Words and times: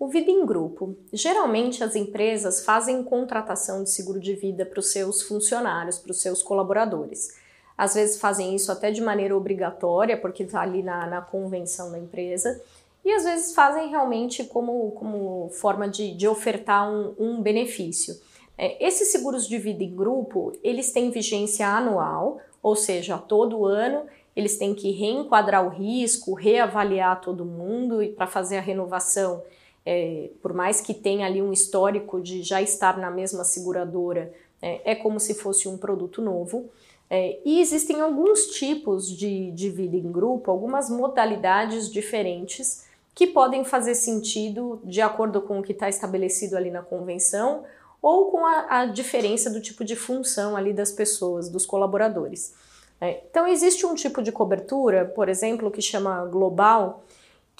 O 0.00 0.08
Vida 0.08 0.30
em 0.30 0.46
Grupo. 0.46 0.96
Geralmente 1.12 1.84
as 1.84 1.94
empresas 1.94 2.64
fazem 2.64 3.04
contratação 3.04 3.84
de 3.84 3.90
seguro 3.90 4.18
de 4.18 4.34
vida 4.34 4.64
para 4.64 4.80
os 4.80 4.90
seus 4.90 5.20
funcionários, 5.20 5.98
para 5.98 6.10
os 6.10 6.22
seus 6.22 6.42
colaboradores. 6.42 7.36
Às 7.76 7.92
vezes 7.92 8.18
fazem 8.18 8.56
isso 8.56 8.72
até 8.72 8.90
de 8.90 9.02
maneira 9.02 9.36
obrigatória, 9.36 10.16
porque 10.16 10.44
está 10.44 10.62
ali 10.62 10.82
na, 10.82 11.06
na, 11.06 11.20
convenção 11.20 11.92
da 11.92 11.98
empresa, 11.98 12.62
e 13.04 13.12
às 13.12 13.24
vezes 13.24 13.54
fazem 13.54 13.90
realmente 13.90 14.42
como, 14.42 14.90
como 14.92 15.50
forma 15.50 15.86
de, 15.86 16.14
de 16.14 16.26
ofertar 16.26 16.90
um, 16.90 17.14
um 17.18 17.42
benefício. 17.42 18.18
É, 18.56 18.82
esses 18.82 19.08
seguros 19.08 19.46
de 19.46 19.58
vida 19.58 19.84
em 19.84 19.94
grupo, 19.94 20.54
eles 20.64 20.92
têm 20.92 21.10
vigência 21.10 21.68
anual, 21.68 22.40
ou 22.62 22.74
seja, 22.74 23.18
todo 23.18 23.66
ano 23.66 24.06
eles 24.34 24.56
têm 24.56 24.74
que 24.74 24.92
reenquadrar 24.92 25.66
o 25.66 25.68
risco, 25.68 26.32
reavaliar 26.32 27.20
todo 27.20 27.44
mundo 27.44 28.02
e 28.02 28.08
para 28.08 28.26
fazer 28.26 28.56
a 28.56 28.62
renovação 28.62 29.42
é, 29.84 30.30
por 30.42 30.52
mais 30.52 30.80
que 30.80 30.92
tenha 30.92 31.26
ali 31.26 31.40
um 31.40 31.52
histórico 31.52 32.20
de 32.20 32.42
já 32.42 32.60
estar 32.60 32.98
na 32.98 33.10
mesma 33.10 33.44
seguradora, 33.44 34.32
é, 34.60 34.92
é 34.92 34.94
como 34.94 35.18
se 35.18 35.34
fosse 35.34 35.68
um 35.68 35.76
produto 35.76 36.20
novo. 36.20 36.70
É, 37.08 37.40
e 37.44 37.60
existem 37.60 38.00
alguns 38.00 38.46
tipos 38.46 39.08
de, 39.08 39.50
de 39.50 39.68
vida 39.68 39.96
em 39.96 40.12
grupo, 40.12 40.50
algumas 40.50 40.88
modalidades 40.88 41.90
diferentes 41.90 42.84
que 43.14 43.26
podem 43.26 43.64
fazer 43.64 43.96
sentido 43.96 44.80
de 44.84 45.00
acordo 45.00 45.42
com 45.42 45.58
o 45.58 45.62
que 45.62 45.72
está 45.72 45.88
estabelecido 45.88 46.56
ali 46.56 46.70
na 46.70 46.82
convenção 46.82 47.64
ou 48.00 48.30
com 48.30 48.46
a, 48.46 48.80
a, 48.80 48.86
diferença 48.86 49.50
do 49.50 49.60
tipo 49.60 49.84
de 49.84 49.94
função 49.96 50.56
ali 50.56 50.72
das 50.72 50.92
pessoas, 50.92 51.48
dos 51.48 51.66
colaboradores. 51.66 52.54
É, 53.00 53.22
então, 53.28 53.46
existe 53.46 53.84
um 53.84 53.94
tipo 53.94 54.22
de 54.22 54.30
cobertura, 54.30 55.04
por 55.04 55.28
exemplo, 55.28 55.70
que 55.70 55.82
chama 55.82 56.24
global, 56.26 57.02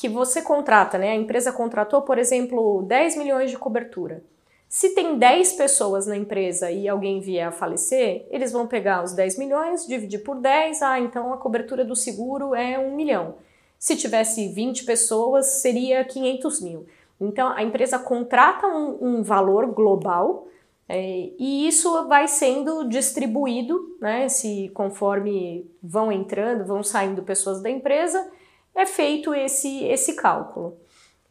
que 0.00 0.08
você 0.08 0.40
contrata, 0.40 0.96
né? 0.96 1.10
A 1.10 1.14
empresa 1.14 1.52
contratou, 1.52 2.00
por 2.00 2.16
exemplo, 2.16 2.82
10 2.88 3.16
milhões 3.16 3.50
de 3.50 3.58
cobertura. 3.58 4.24
Se 4.66 4.94
tem 4.94 5.18
10 5.18 5.52
pessoas 5.52 6.06
na 6.06 6.16
empresa 6.16 6.70
e 6.70 6.88
alguém 6.88 7.20
vier 7.20 7.46
a 7.46 7.52
falecer, 7.52 8.24
eles 8.30 8.50
vão 8.50 8.66
pegar 8.66 9.04
os 9.04 9.12
10 9.12 9.36
milhões, 9.36 9.86
dividir 9.86 10.20
por 10.20 10.36
10, 10.40 10.80
ah, 10.80 10.98
então 10.98 11.34
a 11.34 11.36
cobertura 11.36 11.84
do 11.84 11.94
seguro 11.94 12.54
é 12.54 12.78
1 12.78 12.96
milhão. 12.96 13.34
Se 13.78 13.94
tivesse 13.94 14.48
20 14.48 14.86
pessoas, 14.86 15.44
seria 15.60 16.02
500 16.02 16.62
mil. 16.62 16.86
Então 17.20 17.48
a 17.48 17.62
empresa 17.62 17.98
contrata 17.98 18.66
um, 18.68 19.18
um 19.18 19.22
valor 19.22 19.66
global 19.66 20.48
é, 20.88 21.28
e 21.38 21.68
isso 21.68 22.08
vai 22.08 22.26
sendo 22.26 22.88
distribuído, 22.88 23.98
né? 24.00 24.30
Se 24.30 24.70
conforme 24.72 25.70
vão 25.82 26.10
entrando, 26.10 26.64
vão 26.64 26.82
saindo 26.82 27.22
pessoas 27.22 27.60
da 27.60 27.68
empresa, 27.68 28.26
é 28.74 28.86
feito 28.86 29.34
esse, 29.34 29.84
esse 29.84 30.14
cálculo. 30.14 30.76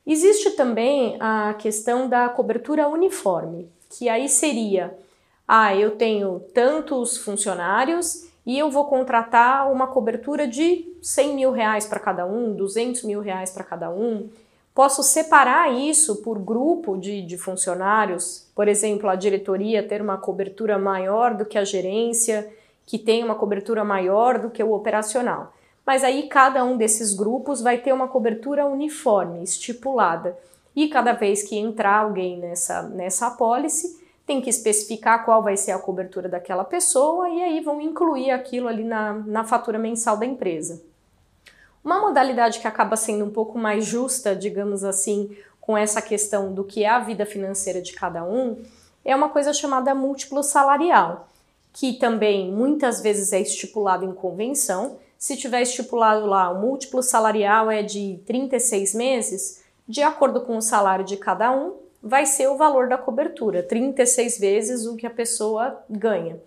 Existe 0.05 0.51
também 0.51 1.17
a 1.19 1.53
questão 1.53 2.07
da 2.09 2.29
cobertura 2.29 2.87
uniforme, 2.87 3.69
que 3.89 4.09
aí 4.09 4.27
seria: 4.27 4.97
ah, 5.47 5.75
eu 5.75 5.91
tenho 5.91 6.39
tantos 6.53 7.17
funcionários 7.17 8.27
e 8.45 8.57
eu 8.57 8.71
vou 8.71 8.85
contratar 8.85 9.71
uma 9.71 9.87
cobertura 9.87 10.47
de 10.47 10.91
100 11.01 11.35
mil 11.35 11.51
reais 11.51 11.85
para 11.85 11.99
cada 11.99 12.25
um, 12.25 12.55
200 12.55 13.03
mil 13.03 13.21
reais 13.21 13.51
para 13.51 13.63
cada 13.63 13.91
um. 13.91 14.29
Posso 14.73 15.03
separar 15.03 15.71
isso 15.73 16.23
por 16.23 16.39
grupo 16.39 16.97
de, 16.97 17.21
de 17.21 17.37
funcionários, 17.37 18.49
por 18.55 18.67
exemplo, 18.67 19.09
a 19.09 19.15
diretoria 19.15 19.85
ter 19.85 20.01
uma 20.01 20.17
cobertura 20.17 20.79
maior 20.79 21.35
do 21.35 21.45
que 21.45 21.57
a 21.57 21.65
gerência, 21.65 22.51
que 22.85 22.97
tem 22.97 23.23
uma 23.23 23.35
cobertura 23.35 23.83
maior 23.83 24.39
do 24.39 24.49
que 24.49 24.63
o 24.63 24.71
operacional 24.71 25.53
mas 25.89 26.03
aí 26.03 26.27
cada 26.27 26.63
um 26.63 26.77
desses 26.77 27.15
grupos 27.15 27.61
vai 27.61 27.79
ter 27.79 27.91
uma 27.91 28.07
cobertura 28.07 28.63
uniforme, 28.67 29.41
estipulada. 29.41 30.37
E 30.75 30.87
cada 30.87 31.13
vez 31.13 31.41
que 31.41 31.57
entrar 31.57 32.03
alguém 32.03 32.37
nessa, 32.37 32.83
nessa 32.83 33.25
apólice, 33.25 33.99
tem 34.23 34.39
que 34.39 34.51
especificar 34.51 35.25
qual 35.25 35.41
vai 35.41 35.57
ser 35.57 35.71
a 35.71 35.79
cobertura 35.79 36.29
daquela 36.29 36.63
pessoa 36.63 37.27
e 37.27 37.41
aí 37.41 37.59
vão 37.61 37.81
incluir 37.81 38.29
aquilo 38.29 38.67
ali 38.67 38.83
na, 38.83 39.13
na 39.13 39.43
fatura 39.43 39.79
mensal 39.79 40.15
da 40.15 40.27
empresa. 40.27 40.79
Uma 41.83 41.99
modalidade 41.99 42.59
que 42.59 42.67
acaba 42.67 42.95
sendo 42.95 43.25
um 43.25 43.31
pouco 43.31 43.57
mais 43.57 43.83
justa, 43.83 44.35
digamos 44.35 44.83
assim, 44.83 45.35
com 45.59 45.75
essa 45.75 46.03
questão 46.03 46.53
do 46.53 46.63
que 46.63 46.83
é 46.83 46.89
a 46.89 46.99
vida 46.99 47.25
financeira 47.25 47.81
de 47.81 47.93
cada 47.93 48.23
um, 48.23 48.61
é 49.03 49.15
uma 49.15 49.29
coisa 49.29 49.51
chamada 49.53 49.95
múltiplo 49.95 50.43
salarial, 50.43 51.27
que 51.73 51.93
também 51.93 52.51
muitas 52.51 53.01
vezes 53.01 53.33
é 53.33 53.39
estipulado 53.41 54.05
em 54.05 54.13
convenção, 54.13 54.99
se 55.19 55.35
tiver 55.35 55.61
estipulado 55.61 56.25
lá 56.25 56.49
o 56.49 56.61
múltiplo 56.61 57.03
salarial 57.03 57.69
é 57.69 57.83
de 57.83 58.21
36 58.25 58.95
meses, 58.95 59.61
de 59.85 60.01
acordo 60.01 60.39
com 60.41 60.55
o 60.55 60.61
salário 60.61 61.03
de 61.03 61.17
cada 61.17 61.51
um, 61.51 61.73
vai 62.01 62.25
ser 62.25 62.47
o 62.47 62.55
valor 62.55 62.87
da 62.87 62.97
cobertura, 62.97 63.61
36 63.61 64.39
vezes 64.39 64.85
o 64.85 64.95
que 64.95 65.05
a 65.05 65.09
pessoa 65.09 65.83
ganha. 65.89 66.39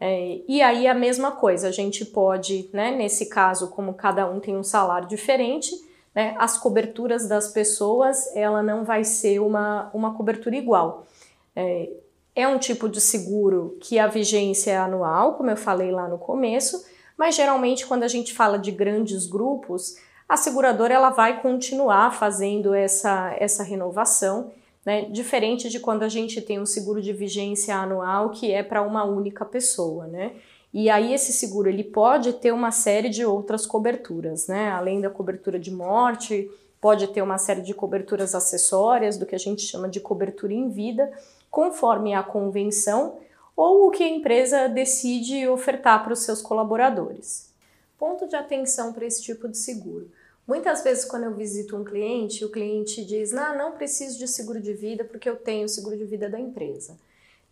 É, 0.00 0.40
e 0.48 0.60
aí 0.60 0.88
a 0.88 0.94
mesma 0.94 1.30
coisa, 1.30 1.68
a 1.68 1.70
gente 1.70 2.04
pode, 2.04 2.68
né, 2.72 2.90
nesse 2.90 3.26
caso, 3.26 3.68
como 3.68 3.94
cada 3.94 4.28
um 4.28 4.40
tem 4.40 4.56
um 4.56 4.64
salário 4.64 5.06
diferente, 5.06 5.70
né, 6.12 6.34
as 6.38 6.58
coberturas 6.58 7.28
das 7.28 7.52
pessoas, 7.52 8.34
ela 8.34 8.64
não 8.64 8.84
vai 8.84 9.04
ser 9.04 9.38
uma, 9.38 9.90
uma 9.94 10.14
cobertura 10.14 10.56
igual. 10.56 11.06
É, 11.54 11.88
é 12.34 12.48
um 12.48 12.58
tipo 12.58 12.88
de 12.88 13.00
seguro 13.00 13.76
que 13.80 13.96
a 13.96 14.08
vigência 14.08 14.72
é 14.72 14.76
anual, 14.76 15.34
como 15.34 15.50
eu 15.50 15.56
falei 15.56 15.92
lá 15.92 16.08
no 16.08 16.18
começo, 16.18 16.84
mas 17.18 17.34
geralmente 17.34 17.84
quando 17.84 18.04
a 18.04 18.08
gente 18.08 18.32
fala 18.32 18.58
de 18.58 18.70
grandes 18.70 19.26
grupos, 19.26 19.96
a 20.28 20.36
seguradora 20.36 20.94
ela 20.94 21.10
vai 21.10 21.42
continuar 21.42 22.14
fazendo 22.14 22.72
essa, 22.72 23.34
essa 23.38 23.64
renovação, 23.64 24.52
né? 24.86 25.02
diferente 25.10 25.68
de 25.68 25.80
quando 25.80 26.04
a 26.04 26.08
gente 26.08 26.40
tem 26.40 26.60
um 26.60 26.66
seguro 26.66 27.02
de 27.02 27.12
vigência 27.12 27.74
anual 27.74 28.30
que 28.30 28.52
é 28.52 28.62
para 28.62 28.82
uma 28.82 29.04
única 29.04 29.44
pessoa, 29.44 30.06
né? 30.06 30.32
E 30.72 30.90
aí 30.90 31.14
esse 31.14 31.32
seguro 31.32 31.68
ele 31.68 31.82
pode 31.82 32.34
ter 32.34 32.52
uma 32.52 32.70
série 32.70 33.08
de 33.08 33.24
outras 33.24 33.64
coberturas, 33.64 34.46
né? 34.46 34.70
Além 34.70 35.00
da 35.00 35.08
cobertura 35.08 35.58
de 35.58 35.70
morte, 35.70 36.50
pode 36.78 37.06
ter 37.08 37.22
uma 37.22 37.38
série 37.38 37.62
de 37.62 37.72
coberturas 37.72 38.34
acessórias, 38.34 39.16
do 39.16 39.24
que 39.24 39.34
a 39.34 39.38
gente 39.38 39.62
chama 39.62 39.88
de 39.88 39.98
cobertura 39.98 40.52
em 40.52 40.68
vida, 40.68 41.10
conforme 41.50 42.14
a 42.14 42.22
convenção 42.22 43.16
ou 43.58 43.88
o 43.88 43.90
que 43.90 44.04
a 44.04 44.08
empresa 44.08 44.68
decide 44.68 45.48
ofertar 45.48 46.04
para 46.04 46.12
os 46.12 46.20
seus 46.20 46.40
colaboradores. 46.40 47.52
Ponto 47.98 48.28
de 48.28 48.36
atenção 48.36 48.92
para 48.92 49.04
esse 49.04 49.20
tipo 49.20 49.48
de 49.48 49.58
seguro. 49.58 50.08
Muitas 50.46 50.84
vezes, 50.84 51.04
quando 51.04 51.24
eu 51.24 51.34
visito 51.34 51.76
um 51.76 51.82
cliente, 51.82 52.44
o 52.44 52.52
cliente 52.52 53.04
diz: 53.04 53.32
Não, 53.32 53.58
não 53.58 53.72
preciso 53.72 54.16
de 54.16 54.28
seguro 54.28 54.60
de 54.60 54.72
vida 54.72 55.02
porque 55.02 55.28
eu 55.28 55.34
tenho 55.34 55.64
o 55.64 55.68
seguro 55.68 55.96
de 55.96 56.04
vida 56.04 56.30
da 56.30 56.38
empresa. 56.38 56.96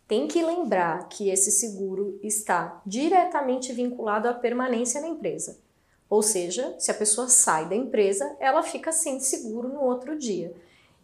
Tem 0.07 0.29
que 0.29 0.41
lembrar 0.41 1.09
que 1.09 1.29
esse 1.29 1.51
seguro 1.51 2.17
está 2.23 2.81
diretamente 2.85 3.73
vinculado 3.73 4.29
à 4.29 4.33
permanência 4.33 5.01
na 5.01 5.09
empresa. 5.09 5.59
Ou 6.09 6.23
seja, 6.23 6.73
se 6.79 6.89
a 6.89 6.93
pessoa 6.93 7.27
sai 7.27 7.67
da 7.67 7.75
empresa, 7.75 8.33
ela 8.39 8.63
fica 8.63 8.93
sem 8.93 9.19
seguro 9.19 9.67
no 9.67 9.81
outro 9.81 10.17
dia. 10.17 10.53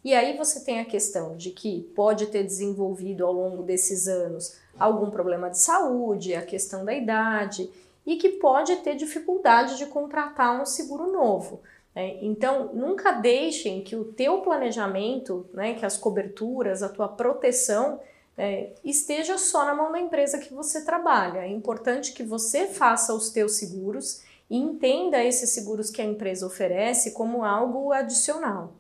E 0.02 0.14
aí 0.14 0.38
você 0.38 0.62
tem 0.62 0.80
a 0.80 0.86
questão 0.86 1.36
de 1.36 1.52
que 1.52 1.92
pode 1.94 2.28
ter 2.28 2.44
desenvolvido 2.44 3.26
ao 3.26 3.34
longo 3.34 3.64
desses 3.64 4.08
anos 4.08 4.63
algum 4.80 5.10
problema 5.10 5.50
de 5.50 5.60
saúde, 5.60 6.36
a 6.36 6.42
questão 6.42 6.84
da 6.84 6.94
idade 6.94 7.70
e 8.06 8.18
que 8.18 8.30
pode 8.30 8.76
ter 8.78 8.96
dificuldade 8.96 9.78
de 9.78 9.86
contratar 9.86 10.62
um 10.62 10.66
seguro 10.66 11.12
novo. 11.12 11.62
Né? 11.96 12.18
Então, 12.22 12.72
nunca 12.74 13.12
deixem 13.12 13.82
que 13.82 13.96
o 13.96 14.06
teu 14.06 14.42
planejamento, 14.42 15.46
né, 15.54 15.74
que 15.74 15.86
as 15.86 15.98
coberturas, 15.98 16.84
a 16.84 16.90
tua 16.90 17.08
proteção 17.08 18.00
é, 18.38 18.72
esteja 18.84 19.38
só 19.38 19.66
na 19.66 19.76
mão 19.76 19.92
da 19.92 20.00
empresa 20.00 20.38
que 20.38 20.54
você 20.54 20.84
trabalha. 20.84 21.40
É 21.40 21.48
importante 21.48 22.14
que 22.14 22.24
você 22.24 22.68
faça 22.68 23.14
os 23.14 23.30
teus 23.30 23.54
seguros 23.54 24.22
e 24.50 24.58
entenda 24.58 25.24
esses 25.24 25.52
seguros 25.52 25.90
que 25.90 26.02
a 26.02 26.06
empresa 26.06 26.46
oferece 26.46 27.12
como 27.12 27.44
algo 27.44 27.92
adicional. 27.92 28.72